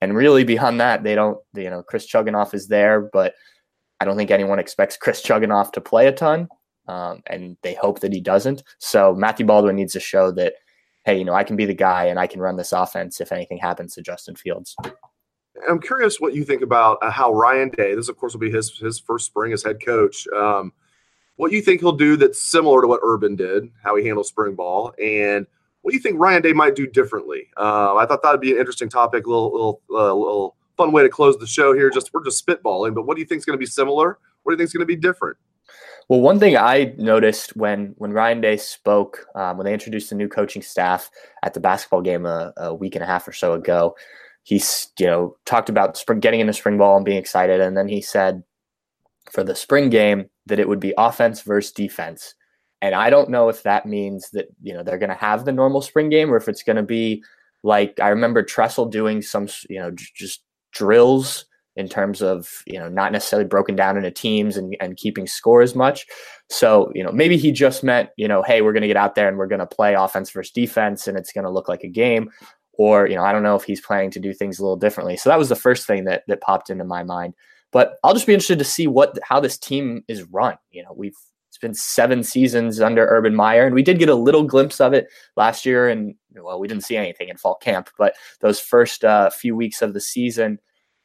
And 0.00 0.16
really, 0.16 0.44
beyond 0.44 0.80
that, 0.80 1.04
they 1.04 1.14
don't. 1.14 1.38
You 1.54 1.70
know, 1.70 1.82
Chris 1.82 2.06
Chugunov 2.06 2.54
is 2.54 2.68
there, 2.68 3.00
but 3.00 3.34
I 4.00 4.04
don't 4.04 4.16
think 4.16 4.30
anyone 4.30 4.58
expects 4.58 4.96
Chris 4.96 5.22
Chugunov 5.22 5.72
to 5.72 5.80
play 5.80 6.06
a 6.08 6.12
ton. 6.12 6.48
Um, 6.88 7.22
and 7.28 7.56
they 7.62 7.74
hope 7.74 8.00
that 8.00 8.12
he 8.12 8.20
doesn't. 8.20 8.64
So 8.78 9.14
Matthew 9.14 9.46
Baldwin 9.46 9.76
needs 9.76 9.92
to 9.92 10.00
show 10.00 10.32
that 10.32 10.54
hey, 11.04 11.18
you 11.18 11.24
know, 11.24 11.34
I 11.34 11.44
can 11.44 11.56
be 11.56 11.66
the 11.66 11.74
guy 11.74 12.06
and 12.06 12.18
I 12.18 12.26
can 12.26 12.40
run 12.40 12.56
this 12.56 12.72
offense 12.72 13.20
if 13.20 13.32
anything 13.32 13.58
happens 13.58 13.94
to 13.94 14.02
Justin 14.02 14.36
Fields. 14.36 14.76
I'm 15.68 15.80
curious 15.80 16.20
what 16.20 16.34
you 16.34 16.44
think 16.44 16.62
about 16.62 16.98
uh, 17.02 17.10
how 17.10 17.32
Ryan 17.32 17.70
Day. 17.70 17.94
This, 17.94 18.08
of 18.08 18.16
course, 18.16 18.32
will 18.32 18.40
be 18.40 18.50
his 18.50 18.76
his 18.78 18.98
first 18.98 19.26
spring 19.26 19.52
as 19.52 19.62
head 19.62 19.84
coach. 19.84 20.26
Um, 20.28 20.72
what 21.36 21.52
you 21.52 21.60
think 21.60 21.80
he'll 21.80 21.92
do 21.92 22.16
that's 22.16 22.42
similar 22.42 22.80
to 22.80 22.88
what 22.88 23.00
Urban 23.02 23.36
did, 23.36 23.68
how 23.82 23.96
he 23.96 24.06
handles 24.06 24.28
spring 24.28 24.54
ball, 24.54 24.92
and 25.02 25.46
what 25.82 25.90
do 25.90 25.96
you 25.96 26.02
think 26.02 26.18
Ryan 26.18 26.42
Day 26.42 26.52
might 26.52 26.74
do 26.74 26.86
differently? 26.86 27.48
Uh, 27.56 27.96
I 27.96 28.06
thought 28.06 28.22
that'd 28.22 28.40
be 28.40 28.52
an 28.52 28.58
interesting 28.58 28.88
topic, 28.88 29.26
little 29.26 29.52
little 29.52 29.82
uh, 29.90 30.14
little 30.14 30.56
fun 30.76 30.90
way 30.90 31.02
to 31.02 31.08
close 31.08 31.36
the 31.36 31.46
show 31.46 31.74
here. 31.74 31.90
Just 31.90 32.12
we're 32.14 32.24
just 32.24 32.44
spitballing, 32.44 32.94
but 32.94 33.06
what 33.06 33.16
do 33.16 33.20
you 33.20 33.26
think 33.26 33.40
is 33.40 33.44
going 33.44 33.58
to 33.58 33.60
be 33.60 33.66
similar? 33.66 34.18
What 34.42 34.52
do 34.52 34.54
you 34.54 34.58
think 34.58 34.68
is 34.68 34.72
going 34.72 34.86
to 34.86 34.86
be 34.86 34.96
different? 34.96 35.36
Well, 36.08 36.20
one 36.20 36.38
thing 36.38 36.56
I 36.56 36.94
noticed 36.98 37.56
when 37.56 37.94
when 37.96 38.12
Ryan 38.12 38.40
Day 38.40 38.56
spoke 38.56 39.26
um, 39.34 39.56
when 39.56 39.64
they 39.64 39.72
introduced 39.72 40.10
the 40.10 40.16
new 40.16 40.28
coaching 40.28 40.62
staff 40.62 41.10
at 41.42 41.54
the 41.54 41.60
basketball 41.60 42.02
game 42.02 42.26
a, 42.26 42.52
a, 42.56 42.74
week 42.74 42.94
and 42.94 43.04
a 43.04 43.06
half 43.06 43.26
or 43.26 43.32
so 43.32 43.54
ago, 43.54 43.94
he's 44.42 44.88
you 44.98 45.06
know 45.06 45.36
talked 45.46 45.68
about 45.68 45.96
spring, 45.96 46.20
getting 46.20 46.40
into 46.40 46.52
spring 46.52 46.78
ball 46.78 46.96
and 46.96 47.04
being 47.04 47.18
excited, 47.18 47.60
and 47.60 47.76
then 47.76 47.88
he 47.88 48.00
said 48.00 48.42
for 49.30 49.44
the 49.44 49.54
spring 49.54 49.90
game 49.90 50.28
that 50.46 50.58
it 50.58 50.68
would 50.68 50.80
be 50.80 50.94
offense 50.98 51.42
versus 51.42 51.72
defense. 51.72 52.34
And 52.80 52.96
I 52.96 53.10
don't 53.10 53.30
know 53.30 53.48
if 53.48 53.62
that 53.62 53.86
means 53.86 54.30
that 54.32 54.46
you 54.60 54.74
know 54.74 54.82
they're 54.82 54.98
going 54.98 55.10
to 55.10 55.14
have 55.14 55.44
the 55.44 55.52
normal 55.52 55.82
spring 55.82 56.08
game 56.08 56.32
or 56.32 56.36
if 56.36 56.48
it's 56.48 56.64
going 56.64 56.76
to 56.76 56.82
be 56.82 57.22
like 57.62 57.98
I 58.00 58.08
remember 58.08 58.42
Tressel 58.42 58.86
doing 58.86 59.22
some 59.22 59.48
you 59.70 59.78
know 59.78 59.92
j- 59.92 60.06
just 60.14 60.42
drills 60.72 61.46
in 61.76 61.88
terms 61.88 62.22
of 62.22 62.62
you 62.66 62.78
know 62.78 62.88
not 62.88 63.12
necessarily 63.12 63.48
broken 63.48 63.74
down 63.74 63.96
into 63.96 64.10
teams 64.10 64.56
and, 64.56 64.76
and 64.80 64.96
keeping 64.96 65.26
score 65.26 65.62
as 65.62 65.74
much. 65.74 66.06
So 66.48 66.90
you 66.94 67.02
know 67.02 67.12
maybe 67.12 67.36
he 67.36 67.52
just 67.52 67.82
meant 67.82 68.10
you 68.16 68.28
know 68.28 68.42
hey 68.42 68.62
we're 68.62 68.72
going 68.72 68.82
to 68.82 68.88
get 68.88 68.96
out 68.96 69.14
there 69.14 69.28
and 69.28 69.38
we're 69.38 69.46
going 69.46 69.60
to 69.60 69.66
play 69.66 69.94
offense 69.94 70.30
versus 70.30 70.52
defense 70.52 71.06
and 71.06 71.16
it's 71.16 71.32
going 71.32 71.44
to 71.44 71.50
look 71.50 71.68
like 71.68 71.84
a 71.84 71.88
game. 71.88 72.30
Or 72.74 73.06
you 73.06 73.16
know 73.16 73.24
i 73.24 73.32
don't 73.32 73.42
know 73.42 73.56
if 73.56 73.64
he's 73.64 73.80
planning 73.80 74.10
to 74.12 74.20
do 74.20 74.32
things 74.32 74.58
a 74.58 74.62
little 74.62 74.76
differently. 74.76 75.16
So 75.16 75.30
that 75.30 75.38
was 75.38 75.48
the 75.48 75.56
first 75.56 75.86
thing 75.86 76.04
that 76.04 76.24
that 76.28 76.40
popped 76.40 76.70
into 76.70 76.84
my 76.84 77.02
mind. 77.02 77.34
But 77.70 77.94
i'll 78.04 78.14
just 78.14 78.26
be 78.26 78.34
interested 78.34 78.58
to 78.58 78.64
see 78.64 78.86
what 78.86 79.18
how 79.22 79.40
this 79.40 79.58
team 79.58 80.04
is 80.08 80.22
run. 80.24 80.56
You 80.70 80.82
know 80.82 80.92
we've 80.96 81.16
it's 81.48 81.58
been 81.58 81.74
seven 81.74 82.22
seasons 82.22 82.80
under 82.80 83.06
urban 83.06 83.34
meyer 83.34 83.66
and 83.66 83.74
we 83.74 83.82
did 83.82 83.98
get 83.98 84.08
a 84.08 84.14
little 84.14 84.42
glimpse 84.42 84.80
of 84.80 84.94
it 84.94 85.08
last 85.36 85.66
year 85.66 85.86
and 85.86 86.14
well 86.34 86.58
we 86.58 86.66
didn't 86.66 86.82
see 86.82 86.96
anything 86.96 87.28
in 87.28 87.36
fall 87.36 87.56
camp 87.56 87.90
but 87.98 88.14
those 88.40 88.58
first 88.58 89.04
uh, 89.04 89.28
few 89.28 89.54
weeks 89.54 89.82
of 89.82 89.92
the 89.92 90.00
season 90.00 90.58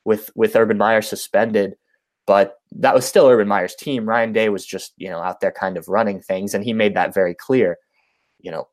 with 0.07 0.31
with 0.35 0.55
Urban 0.55 0.77
Meyer 0.77 1.01
suspended, 1.01 1.75
but 2.25 2.55
that 2.71 2.95
was 2.95 3.05
still 3.05 3.27
Urban 3.27 3.49
Meyer's 3.49 3.75
team. 3.75 4.07
Ryan 4.07 4.31
Day 4.31 4.47
was 4.47 4.65
just 4.65 4.93
you 4.95 5.09
know 5.09 5.19
out 5.19 5.41
there 5.41 5.51
kind 5.51 5.77
of 5.77 5.89
running 5.89 6.21
things, 6.21 6.53
and 6.53 6.63
he 6.63 6.71
made 6.71 6.95
that 6.95 7.13
very 7.13 7.35
clear. 7.35 7.77
You 8.39 8.51
know, 8.51 8.69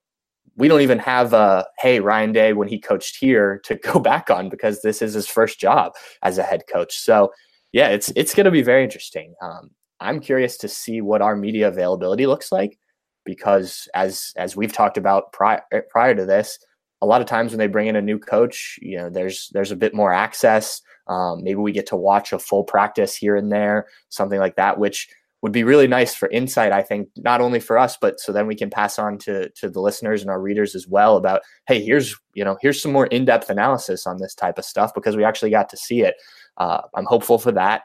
we 0.56 0.68
don't 0.68 0.80
even 0.82 1.00
have 1.00 1.32
a 1.32 1.66
hey 1.80 1.98
Ryan 1.98 2.30
Day 2.32 2.52
when 2.52 2.68
he 2.68 2.78
coached 2.78 3.16
here 3.18 3.60
to 3.64 3.74
go 3.92 3.98
back 3.98 4.30
on 4.30 4.48
because 4.48 4.80
this 4.82 5.02
is 5.02 5.12
his 5.12 5.26
first 5.26 5.58
job 5.58 5.92
as 6.22 6.38
a 6.38 6.44
head 6.44 6.62
coach. 6.72 6.96
So 6.96 7.32
yeah, 7.72 7.88
it's 7.88 8.12
it's 8.14 8.34
going 8.34 8.44
to 8.44 8.52
be 8.52 8.62
very 8.62 8.84
interesting. 8.84 9.34
Um, 9.42 9.72
I'm 9.98 10.20
curious 10.20 10.56
to 10.58 10.68
see 10.68 11.00
what 11.00 11.20
our 11.20 11.34
media 11.34 11.66
availability 11.66 12.26
looks 12.26 12.52
like 12.52 12.78
because 13.24 13.88
as 13.92 14.32
as 14.36 14.54
we've 14.54 14.72
talked 14.72 14.98
about 14.98 15.32
prior 15.32 15.62
prior 15.90 16.14
to 16.14 16.24
this, 16.24 16.60
a 17.04 17.06
lot 17.06 17.20
of 17.20 17.26
times 17.26 17.52
when 17.52 17.58
they 17.58 17.66
bring 17.66 17.86
in 17.86 17.96
a 17.96 18.02
new 18.02 18.18
coach, 18.18 18.78
you 18.80 18.96
know, 18.96 19.10
there's 19.10 19.50
there's 19.52 19.70
a 19.70 19.76
bit 19.76 19.94
more 19.94 20.12
access. 20.12 20.80
Um, 21.06 21.44
maybe 21.44 21.56
we 21.56 21.72
get 21.72 21.86
to 21.88 21.96
watch 21.96 22.32
a 22.32 22.38
full 22.38 22.64
practice 22.64 23.14
here 23.14 23.36
and 23.36 23.52
there, 23.52 23.86
something 24.08 24.38
like 24.40 24.56
that, 24.56 24.78
which 24.78 25.08
would 25.42 25.52
be 25.52 25.64
really 25.64 25.86
nice 25.86 26.14
for 26.14 26.30
insight. 26.30 26.72
I 26.72 26.80
think 26.80 27.10
not 27.16 27.42
only 27.42 27.60
for 27.60 27.76
us, 27.76 27.98
but 28.00 28.18
so 28.18 28.32
then 28.32 28.46
we 28.46 28.54
can 28.54 28.70
pass 28.70 28.98
on 28.98 29.18
to 29.18 29.50
to 29.50 29.68
the 29.68 29.80
listeners 29.80 30.22
and 30.22 30.30
our 30.30 30.40
readers 30.40 30.74
as 30.74 30.88
well 30.88 31.16
about, 31.16 31.42
hey, 31.68 31.84
here's 31.84 32.16
you 32.32 32.44
know 32.44 32.56
here's 32.62 32.80
some 32.80 32.92
more 32.92 33.06
in 33.08 33.26
depth 33.26 33.50
analysis 33.50 34.06
on 34.06 34.18
this 34.18 34.34
type 34.34 34.58
of 34.58 34.64
stuff 34.64 34.94
because 34.94 35.16
we 35.16 35.24
actually 35.24 35.50
got 35.50 35.68
to 35.68 35.76
see 35.76 36.00
it. 36.00 36.14
Uh, 36.56 36.80
I'm 36.94 37.06
hopeful 37.06 37.38
for 37.38 37.52
that 37.52 37.82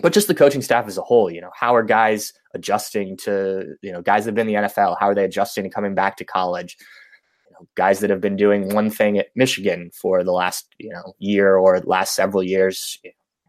but 0.00 0.12
just 0.12 0.28
the 0.28 0.34
coaching 0.34 0.62
staff 0.62 0.86
as 0.86 0.96
a 0.96 1.02
whole, 1.02 1.30
you 1.30 1.40
know, 1.40 1.50
how 1.54 1.74
are 1.74 1.82
guys 1.82 2.32
adjusting 2.54 3.16
to, 3.18 3.74
you 3.82 3.92
know, 3.92 4.00
guys 4.00 4.24
that 4.24 4.30
have 4.30 4.34
been 4.34 4.48
in 4.48 4.62
the 4.62 4.68
NFL, 4.68 4.96
how 4.98 5.08
are 5.08 5.14
they 5.14 5.24
adjusting 5.24 5.64
to 5.64 5.70
coming 5.70 5.94
back 5.94 6.16
to 6.16 6.24
college? 6.24 6.78
Guys 7.76 8.00
that 8.00 8.10
have 8.10 8.20
been 8.20 8.36
doing 8.36 8.74
one 8.74 8.90
thing 8.90 9.18
at 9.18 9.28
Michigan 9.34 9.90
for 9.94 10.24
the 10.24 10.32
last 10.32 10.66
you 10.78 10.90
know 10.90 11.14
year 11.18 11.56
or 11.56 11.80
last 11.80 12.14
several 12.14 12.42
years. 12.42 12.98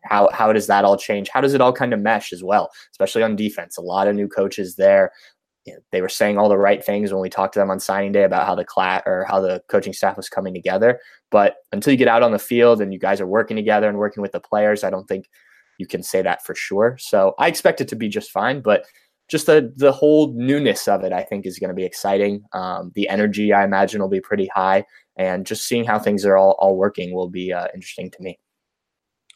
How 0.04 0.30
how 0.32 0.52
does 0.52 0.68
that 0.68 0.86
all 0.86 0.98
change? 0.98 1.30
How 1.30 1.42
does 1.42 1.54
it 1.54 1.62
all 1.62 1.74
kind 1.74 1.94
of 1.94 2.00
mesh 2.00 2.34
as 2.34 2.44
well, 2.44 2.70
especially 2.92 3.24
on 3.24 3.36
defense? 3.36 3.78
A 3.78 3.82
lot 3.82 4.08
of 4.08 4.16
new 4.16 4.28
coaches 4.28 4.76
there. 4.76 5.12
You 5.66 5.74
know, 5.74 5.80
they 5.92 6.02
were 6.02 6.10
saying 6.10 6.38
all 6.38 6.50
the 6.50 6.58
right 6.58 6.84
things 6.84 7.14
when 7.14 7.22
we 7.22 7.30
talked 7.30 7.54
to 7.54 7.60
them 7.60 7.72
on 7.72 7.80
signing 7.80 8.12
day 8.12 8.24
about 8.24 8.46
how 8.46 8.56
the 8.56 8.66
class 8.66 9.02
or 9.06 9.26
how 9.30 9.40
the 9.40 9.62
coaching 9.70 9.94
staff 9.94 10.18
was 10.18 10.28
coming 10.28 10.54
together. 10.54 11.00
But 11.32 11.56
until 11.72 11.92
you 11.92 11.98
get 11.98 12.10
out 12.10 12.22
on 12.22 12.34
the 12.34 12.40
field 12.40 12.82
and 12.82 12.92
you 12.92 13.00
guys 13.00 13.22
are 13.22 13.28
working 13.28 13.56
together 13.56 13.88
and 13.88 13.98
working 13.98 14.22
with 14.22 14.34
the 14.34 14.42
players, 14.42 14.84
I 14.84 14.90
don't 14.90 15.08
think 15.08 15.26
you 15.78 15.88
can 15.88 16.04
say 16.04 16.22
that 16.22 16.46
for 16.46 16.54
sure. 16.54 16.98
So 17.00 17.34
I 17.40 17.48
expect 17.48 17.82
it 17.82 17.88
to 17.90 17.96
be 17.96 18.10
just 18.10 18.32
fine. 18.32 18.62
But 18.62 18.86
just 19.34 19.48
the 19.48 19.74
the 19.78 19.92
whole 19.92 20.32
newness 20.36 20.88
of 20.88 21.04
it, 21.04 21.12
I 21.12 21.24
think, 21.24 21.48
is 21.48 21.58
going 21.58 21.70
to 21.70 21.74
be 21.74 21.84
exciting. 21.84 22.44
Um, 22.54 22.92
the 22.94 23.10
energy, 23.10 23.52
I 23.52 23.64
imagine, 23.64 24.00
will 24.00 24.08
be 24.08 24.22
pretty 24.22 24.48
high, 24.54 24.86
and 25.18 25.44
just 25.44 25.66
seeing 25.66 25.84
how 25.84 25.98
things 25.98 26.24
are 26.24 26.38
all, 26.38 26.56
all 26.60 26.78
working 26.78 27.16
will 27.16 27.30
be 27.30 27.52
uh, 27.52 27.66
interesting 27.74 28.12
to 28.12 28.22
me. 28.22 28.38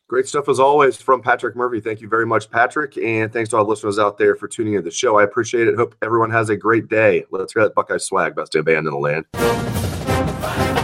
Great 0.08 0.28
stuff 0.28 0.48
as 0.50 0.60
always 0.60 0.98
from 0.98 1.20
Patrick 1.24 1.56
Murphy. 1.56 1.82
Thank 1.82 2.00
you 2.00 2.08
very 2.08 2.28
much, 2.28 2.52
Patrick, 2.52 2.96
and 2.98 3.34
thanks 3.34 3.50
to 3.50 3.58
all 3.58 3.64
the 3.64 3.70
listeners 3.72 3.98
out 3.98 4.20
there 4.20 4.36
for 4.36 4.48
tuning 4.48 4.76
in 4.76 4.84
the 4.84 4.92
show. 4.92 5.18
I 5.18 5.24
appreciate 5.24 5.68
it. 5.68 5.76
Hope 5.76 5.96
everyone 6.04 6.30
has 6.30 6.52
a 6.52 6.56
great 6.56 6.88
day. 6.90 7.26
Let's 7.32 7.54
hear 7.54 7.64
that 7.64 7.74
Buckeye 7.74 7.98
swag, 7.98 8.36
best 8.36 8.54
band 8.54 8.86
in 8.86 8.86
the 8.86 8.98
land. 8.98 10.77